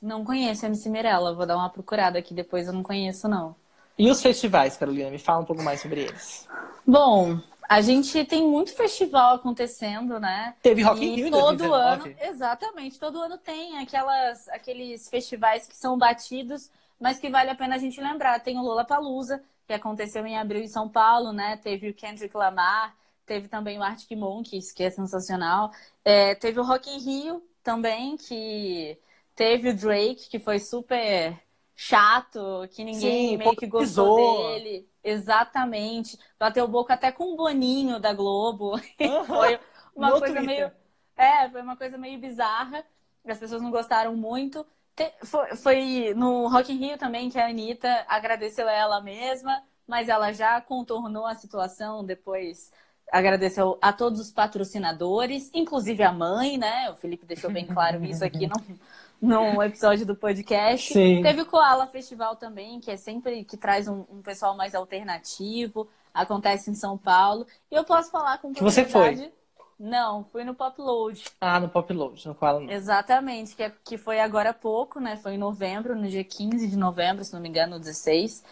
[0.00, 3.54] Não conheço MC Mirella, vou dar uma procurada aqui depois, eu não conheço, não.
[3.98, 5.10] E os festivais, Carolina?
[5.10, 6.48] Me fala um pouco mais sobre eles.
[6.86, 10.54] Bom, a gente tem muito festival acontecendo, né?
[10.62, 12.10] Teve Rock in Rio todo 2019.
[12.10, 17.54] ano, exatamente, todo ano tem aquelas, aqueles festivais que são batidos, mas que vale a
[17.54, 18.40] pena a gente lembrar.
[18.40, 21.56] Tem o Lollapalooza, que aconteceu em abril em São Paulo, né?
[21.56, 22.94] Teve o Kendrick Lamar,
[23.26, 25.72] teve também o Arctic Monkeys, que é sensacional.
[26.04, 28.96] É, teve o Rock in Rio também, que
[29.34, 31.36] teve o Drake, que foi super
[31.76, 34.12] chato, que ninguém Sim, meio que gostou popularizou.
[34.12, 34.90] dele.
[35.04, 36.18] Exatamente.
[36.38, 38.72] Bateu boca até com o Boninho da Globo.
[39.32, 39.60] Foi
[39.94, 40.42] uma No coisa Twitter.
[40.42, 40.72] meio.
[41.16, 42.84] É, foi uma coisa meio bizarra.
[43.26, 44.66] As pessoas não gostaram muito.
[44.94, 50.08] Te- Foi, foi no Rock in Rio também que a Anitta agradeceu ela mesma, mas
[50.08, 52.70] ela já contornou a situação depois.
[53.12, 56.90] Agradeceu a todos os patrocinadores, inclusive a mãe, né?
[56.90, 58.54] O Felipe deixou bem claro isso aqui no,
[59.20, 60.92] no episódio do podcast.
[60.92, 61.22] Sim.
[61.22, 65.88] Teve o Koala Festival também, que é sempre que traz um, um pessoal mais alternativo.
[66.12, 67.46] Acontece em São Paulo.
[67.70, 69.30] E eu posso falar com Que você foi?
[69.78, 71.22] Não, fui no Pop Load.
[71.40, 72.70] Ah, no Pop Load, não fala não.
[72.70, 75.16] Exatamente, que, é- que foi agora há pouco, né?
[75.16, 78.42] Foi em novembro, no dia 15 de novembro, se não me engano, 16.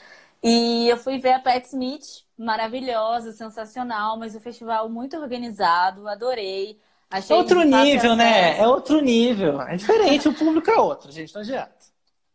[0.42, 6.79] E eu fui ver a Pat Smith, maravilhosa, sensacional, mas o festival muito organizado, adorei.
[7.16, 8.57] Achei Outro nível, né?
[8.57, 8.61] acesso.
[8.61, 9.61] É outro nível.
[9.62, 11.74] É diferente, o público é outro, gente, não adianta.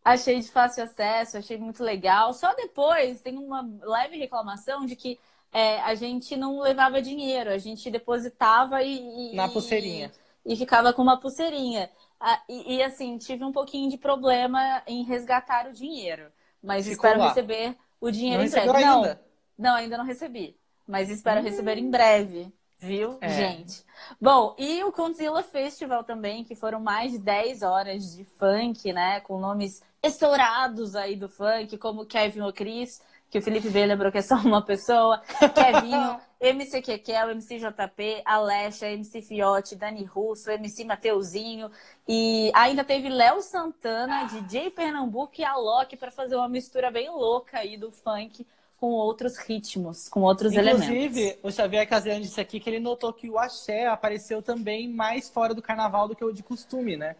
[0.04, 2.32] Achei de fácil acesso, achei muito legal.
[2.32, 5.18] Só depois tem uma leve reclamação de que
[5.52, 10.10] é, a gente não levava dinheiro, a gente depositava e, e- Na pulseirinha.
[10.44, 11.90] e ficava com uma pulseirinha.
[12.18, 16.32] Ah, E, e, assim, tive um pouquinho de problema em resgatar o dinheiro.
[16.62, 17.28] Mas Ficou espero lá.
[17.28, 18.72] receber o dinheiro Não em breve.
[18.72, 19.20] recebeu Não, ainda?
[19.58, 20.58] não, ainda não recebi.
[20.86, 22.52] Mas espero receber em breve.
[22.80, 23.28] Viu, É.
[23.28, 23.84] gente?
[24.18, 29.20] Bom, e o Condzilla Festival também, que foram mais de 10 horas de funk, né?
[29.20, 34.18] Com nomes estourados aí do funk, como Kevin O'Cris, que o Felipe B lembrou que
[34.18, 35.20] é só uma pessoa.
[35.54, 41.70] Kevinho, MC Kekel, MC JP, Alexa, MC Fiote, Dani Russo, MC Mateuzinho.
[42.08, 47.58] E ainda teve Léo Santana, DJ Pernambuco e Alok para fazer uma mistura bem louca
[47.58, 48.46] aí do funk
[48.80, 51.12] com outros ritmos, com outros elementos.
[51.12, 55.28] Inclusive, o Xavier Casiano disse aqui que ele notou que o axé apareceu também mais
[55.30, 57.16] fora do carnaval do que o de costume, né?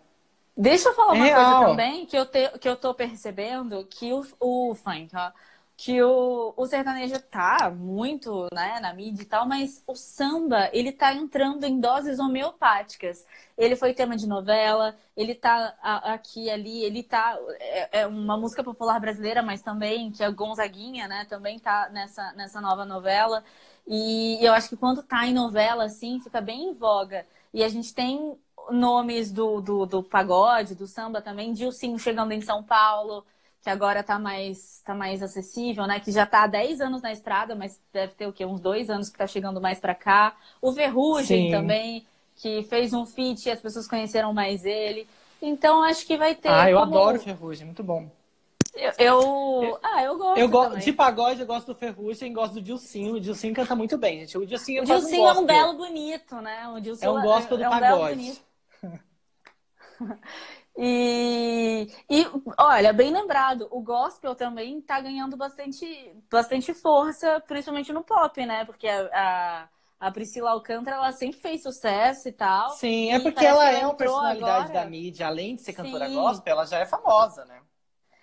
[0.56, 1.56] Deixa eu falar uma É coisa real.
[1.56, 5.32] também que eu, te, que eu tô percebendo que o, o funk, ó,
[5.82, 10.92] que o, o sertanejo tá muito né, na mídia e tal, mas o samba, ele
[10.92, 13.24] tá entrando em doses homeopáticas.
[13.56, 17.34] Ele foi tema de novela, ele tá aqui ali, ele tá.
[17.58, 21.24] É, é uma música popular brasileira, mas também, que é Gonzaguinha, né?
[21.24, 23.42] Também tá nessa, nessa nova novela.
[23.86, 27.26] E eu acho que quando tá em novela, assim, fica bem em voga.
[27.54, 28.38] E a gente tem
[28.70, 33.24] nomes do, do, do pagode, do samba também, Dilcinho chegando em São Paulo,
[33.62, 36.00] que agora tá mais, tá mais acessível, né?
[36.00, 38.44] Que já tá há 10 anos na estrada, mas deve ter o quê?
[38.46, 40.34] Uns dois anos que tá chegando mais pra cá.
[40.62, 41.50] O Verrugem Sim.
[41.50, 45.06] também, que fez um feat e as pessoas conheceram mais ele.
[45.42, 46.48] Então acho que vai ter.
[46.48, 48.10] ah, eu como- adoro Ferrugem, muito bom.
[48.74, 50.38] Eu, eu- Ah, eu gosto.
[50.38, 50.78] Eu também.
[50.78, 53.14] de pagode, eu gosto do Ferrugem, gosto do Dilcinho.
[53.16, 54.38] O Dilcinho canta muito bem, gente.
[54.38, 56.68] O Dilcinho O Dilcinho é um belo bonito, né?
[56.68, 58.40] O Dilcinho É um gospel do é um pagode.
[60.82, 62.24] E, e
[62.58, 65.84] olha, bem lembrado, o gospel também tá ganhando bastante,
[66.30, 68.64] bastante força, principalmente no pop, né?
[68.64, 69.68] Porque a,
[70.00, 72.70] a, a Priscila Alcântara, ela sempre fez sucesso e tal.
[72.76, 74.84] Sim, é porque ela que é uma personalidade agora.
[74.84, 75.26] da mídia.
[75.26, 76.14] Além de ser cantora Sim.
[76.14, 77.60] gospel, ela já é famosa, né?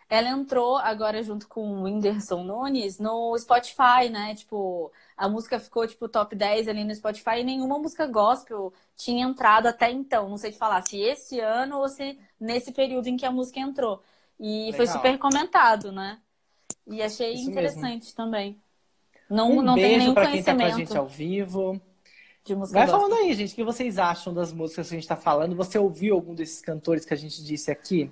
[0.09, 4.35] Ela entrou agora junto com o Whindersson Nunes no Spotify, né?
[4.35, 9.25] Tipo, a música ficou tipo top 10 ali no Spotify e nenhuma música gospel tinha
[9.25, 10.29] entrado até então.
[10.29, 13.59] Não sei te falar se esse ano ou se nesse período em que a música
[13.59, 14.01] entrou.
[14.39, 14.95] E foi Legal.
[14.97, 16.19] super comentado, né?
[16.85, 18.61] E achei Isso interessante também.
[19.29, 21.81] Não, Um não beijo nenhum pra quem tá com a gente ao vivo.
[22.45, 23.01] de música Vai gospel.
[23.09, 25.55] falando aí, gente, o que vocês acham das músicas que a gente tá falando?
[25.55, 28.09] Você ouviu algum desses cantores que a gente disse aqui?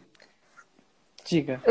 [1.25, 1.61] Diga.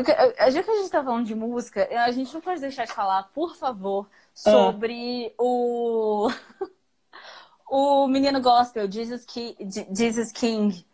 [0.50, 3.24] Já que a gente tá falando de música, a gente não pode deixar de falar,
[3.34, 6.28] por favor, sobre o
[7.68, 10.86] o menino gospel, Jesus, Ki- Je- Jesus King,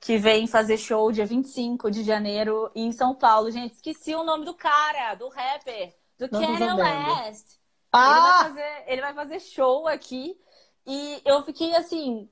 [0.00, 3.50] que vem fazer show dia 25 de janeiro em São Paulo.
[3.50, 6.28] Gente, esqueci o nome do cara, do rapper, do
[6.76, 7.26] Kanye.
[7.26, 7.58] West.
[8.04, 8.38] Ele, vai Ah!
[8.38, 10.38] fazer, ele vai fazer show aqui
[10.86, 12.28] E eu fiquei assim,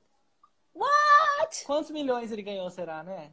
[0.74, 1.64] what?
[1.66, 3.32] Quantos milhões ele ganhou, será, né?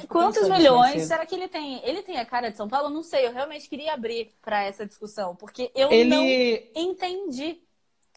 [0.00, 1.02] Ficou Quantos milhões?
[1.02, 1.06] cedo.
[1.06, 1.80] Será que ele tem?
[1.84, 2.88] Ele tem a cara de São Paulo?
[2.88, 3.26] Eu não sei.
[3.26, 7.62] Eu realmente queria abrir pra essa discussão, porque eu não Ele entendi.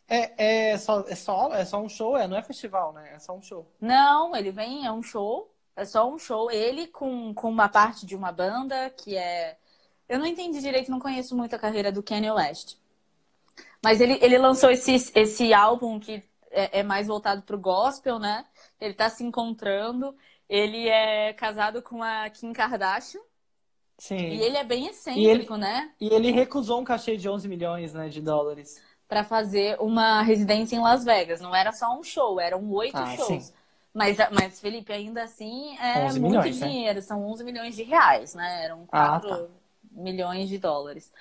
[0.07, 3.13] é, é, só, é, só, é só um show, é, não é festival, né?
[3.15, 3.67] É só um show.
[3.79, 5.53] Não, ele vem, é um show.
[5.75, 6.49] É só um show.
[6.51, 9.57] Ele com, com uma parte de uma banda que é.
[10.07, 12.77] Eu não entendi direito, não conheço muito a carreira do Kanye West.
[13.83, 18.45] Mas ele, ele lançou esse, esse álbum que é, é mais voltado pro gospel, né?
[18.79, 20.15] Ele tá se encontrando.
[20.51, 23.21] Ele é casado com a Kim Kardashian.
[23.97, 24.17] Sim.
[24.17, 25.91] E ele é bem excêntrico, né?
[26.01, 28.81] E ele recusou um cachê de 11 milhões né, de dólares.
[29.07, 31.39] Pra fazer uma residência em Las Vegas.
[31.39, 33.27] Não era só um show, eram oito Ah, shows.
[33.45, 33.53] sim.
[33.93, 36.67] Mas, mas, Felipe, ainda assim é 11 muito milhões, né?
[36.67, 37.01] dinheiro.
[37.01, 38.65] São 11 milhões de reais, né?
[38.65, 39.47] Eram Ah, 4 tá.
[39.91, 41.13] milhões de dólares.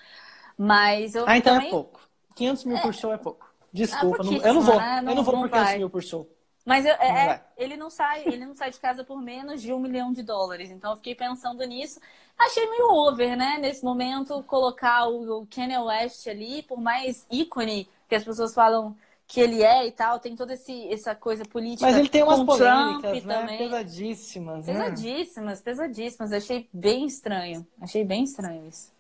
[0.58, 1.68] Mas eu Ah, então também...
[1.68, 2.00] é pouco.
[2.34, 3.48] 500 mil por show é pouco.
[3.72, 4.72] Desculpa, É não- eu não vou.
[4.74, 4.98] pouquíssimo, né?
[4.98, 5.78] eu Não- não vou não por 500 vai.
[5.78, 6.28] mil por show.
[6.64, 9.72] Mas eu- é- é, ele não sai, ele não sai de casa por menos de
[9.72, 10.70] um milhão de dólares.
[10.70, 12.00] Então eu fiquei pensando nisso.
[12.38, 13.58] Achei meio over, né?
[13.58, 18.96] Nesse momento, colocar o, o Kanye West ali, por mais ícone que as pessoas falam
[19.26, 21.86] que ele é e tal, tem toda esse, essa coisa política.
[21.86, 23.40] Mas ele tem umas polêmicas, né?
[23.40, 23.58] também.
[23.58, 24.66] Pesadíssimas.
[24.66, 24.72] né?
[24.72, 26.32] Pesadíssimas, pesadíssimas.
[26.32, 27.66] Achei bem estranho.
[27.80, 28.90] Achei bem estranho isso.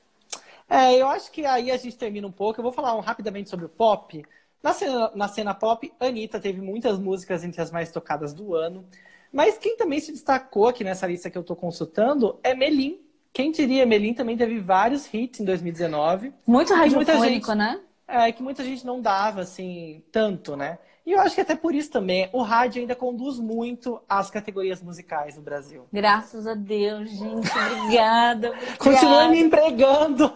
[0.68, 2.60] É, eu acho que aí a gente termina um pouco.
[2.60, 4.24] Eu vou falar um- rapidamente sobre o pop.
[4.62, 8.84] Na cena, na cena pop, Anitta teve muitas músicas entre as mais tocadas do ano.
[9.32, 13.00] Mas quem também se destacou aqui nessa lista que eu tô consultando é Melim.
[13.32, 16.34] Quem diria, Melim também teve vários hits em 2019.
[16.46, 17.80] Muito radiofônico, gente- né?
[18.08, 20.78] É, que muita gente não dava, assim, tanto, né?
[21.06, 24.82] E eu acho que até por isso também, o rádio ainda conduz muito as categorias
[24.82, 25.86] musicais no Brasil.
[25.92, 27.48] Graças a Deus, gente.
[27.48, 28.52] Obrigada.
[28.78, 30.32] Continua me obrigada, empregando.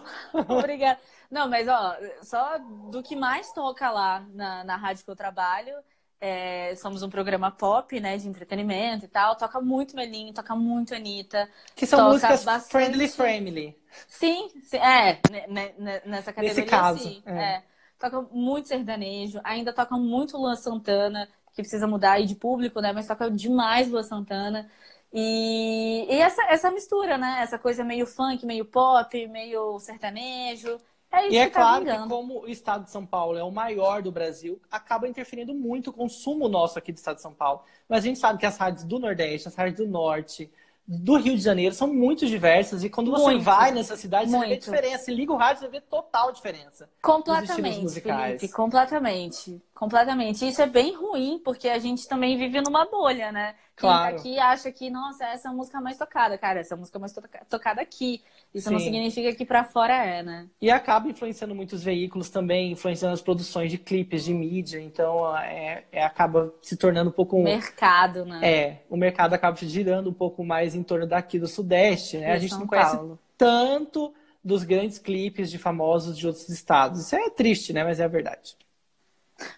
[0.47, 0.99] Obrigada.
[1.29, 5.73] Não, mas ó, só do que mais toca lá na, na rádio que eu trabalho,
[6.19, 9.35] é, somos um programa pop, né, de entretenimento e tal.
[9.35, 11.49] Toca muito Melim, toca muito Anitta.
[11.75, 12.71] Que são músicas bastante.
[12.71, 13.77] friendly friendly.
[14.07, 17.23] Sim, sim, é, ne- ne- ne- nessa categoria caso, sim.
[17.25, 17.31] é.
[17.31, 17.63] É.
[17.97, 22.91] Toca muito sertanejo, ainda toca muito Luan Santana, que precisa mudar aí de público, né?
[22.91, 24.69] Mas toca demais Luan Santana.
[25.13, 27.37] E, e essa, essa mistura, né?
[27.41, 30.77] Essa coisa meio funk, meio pop, meio sertanejo.
[31.15, 34.01] É E é tá claro que como o estado de São Paulo é o maior
[34.01, 37.61] do Brasil, acaba interferindo muito o consumo nosso aqui do estado de São Paulo.
[37.87, 40.51] Mas a gente sabe que as rádios do Nordeste, as rádios do Norte,
[40.87, 42.83] do Rio de Janeiro são muito diversas.
[42.83, 43.43] E quando você Muito.
[43.43, 44.63] vai nessa cidade, você vê Muito.
[44.63, 45.05] diferença.
[45.05, 46.87] Você liga o rádio, você vê total diferença.
[47.01, 48.01] Completamente.
[48.01, 49.61] Felipe, completamente.
[49.73, 50.47] Completamente.
[50.47, 53.55] Isso é bem ruim, porque a gente também vive numa bolha, né?
[53.77, 54.15] Quem tá Claro.
[54.15, 56.37] aqui acha que, nossa, essa é a música mais tocada.
[56.37, 58.23] Cara, essa é a música mais toca- tocada aqui.
[58.53, 58.85] Isso não Sim.
[58.85, 60.49] significa que pra fora é, né?
[60.61, 64.79] E acaba influenciando muitos veículos também, influenciando as produções de clipes, de mídia.
[64.81, 67.41] Então, é, é- acaba se tornando um pouco...
[67.41, 68.39] Mercado, né?
[68.47, 72.31] É, o mercado acaba girando um pouco mais em torno daqui do Sudeste, né?
[72.31, 73.19] A E gente São não conhece Paulo.
[73.37, 77.01] tanto dos grandes clipes de famosos de outros estados.
[77.01, 77.83] Isso é triste, né?
[77.83, 78.55] Mas é a verdade.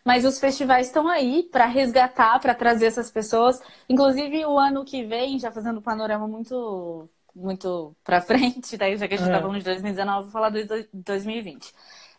[0.05, 3.61] Mas os festivais estão aí para resgatar, para trazer essas pessoas.
[3.89, 9.07] Inclusive, o ano que vem, já fazendo um panorama muito muito para frente, daí já
[9.07, 9.29] que a gente É.
[9.29, 10.59] tá falando de 2019, vou falar do
[10.93, 11.71] 2020.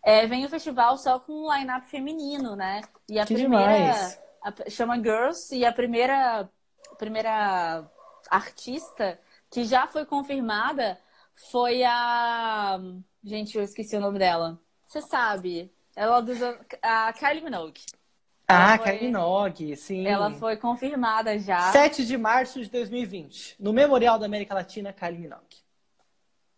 [0.03, 2.83] É, vem o festival só com um line-up feminino, né?
[3.09, 6.49] E a Que primeira a- chama Girls e a primeira
[6.91, 7.91] a primeira
[8.31, 10.99] artista que já foi confirmada
[11.51, 12.79] foi a
[13.25, 14.61] gente, eu esqueci o nome dela.
[14.85, 15.73] Você sabe?
[15.99, 16.39] Ela dos
[16.81, 17.81] a Kylie Minogue.
[18.47, 20.07] Ela Ah, foi- Kylie Minogue, sim.
[20.07, 21.73] Ela foi confirmada já.
[21.73, 25.57] 7 de março de 2020, no Memorial da América Latina, Kylie Minogue.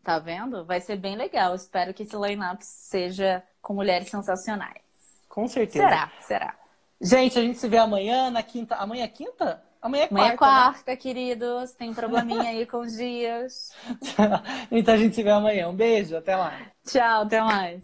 [0.04, 0.62] Tá vendo?
[0.66, 1.54] Vai ser bem legal.
[1.54, 4.82] Espero que esse line-up seja com mulheres sensacionais.
[5.28, 5.88] Com certeza.
[5.88, 6.12] Será?
[6.20, 6.54] Será?
[7.00, 8.74] Gente, a gente se vê amanhã, na quinta.
[8.76, 9.62] Amanhã é quinta?
[9.80, 10.14] Amanhã é quarta.
[10.22, 11.72] Amanhã é quarta, queridos.
[11.72, 13.72] Tem probleminha aí com os dias.
[14.18, 14.42] né?
[14.70, 15.68] então a gente se vê amanhã.
[15.68, 16.52] Um beijo, até lá.
[16.86, 17.82] Tchau, até mais.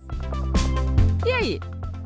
[1.26, 1.60] E aí,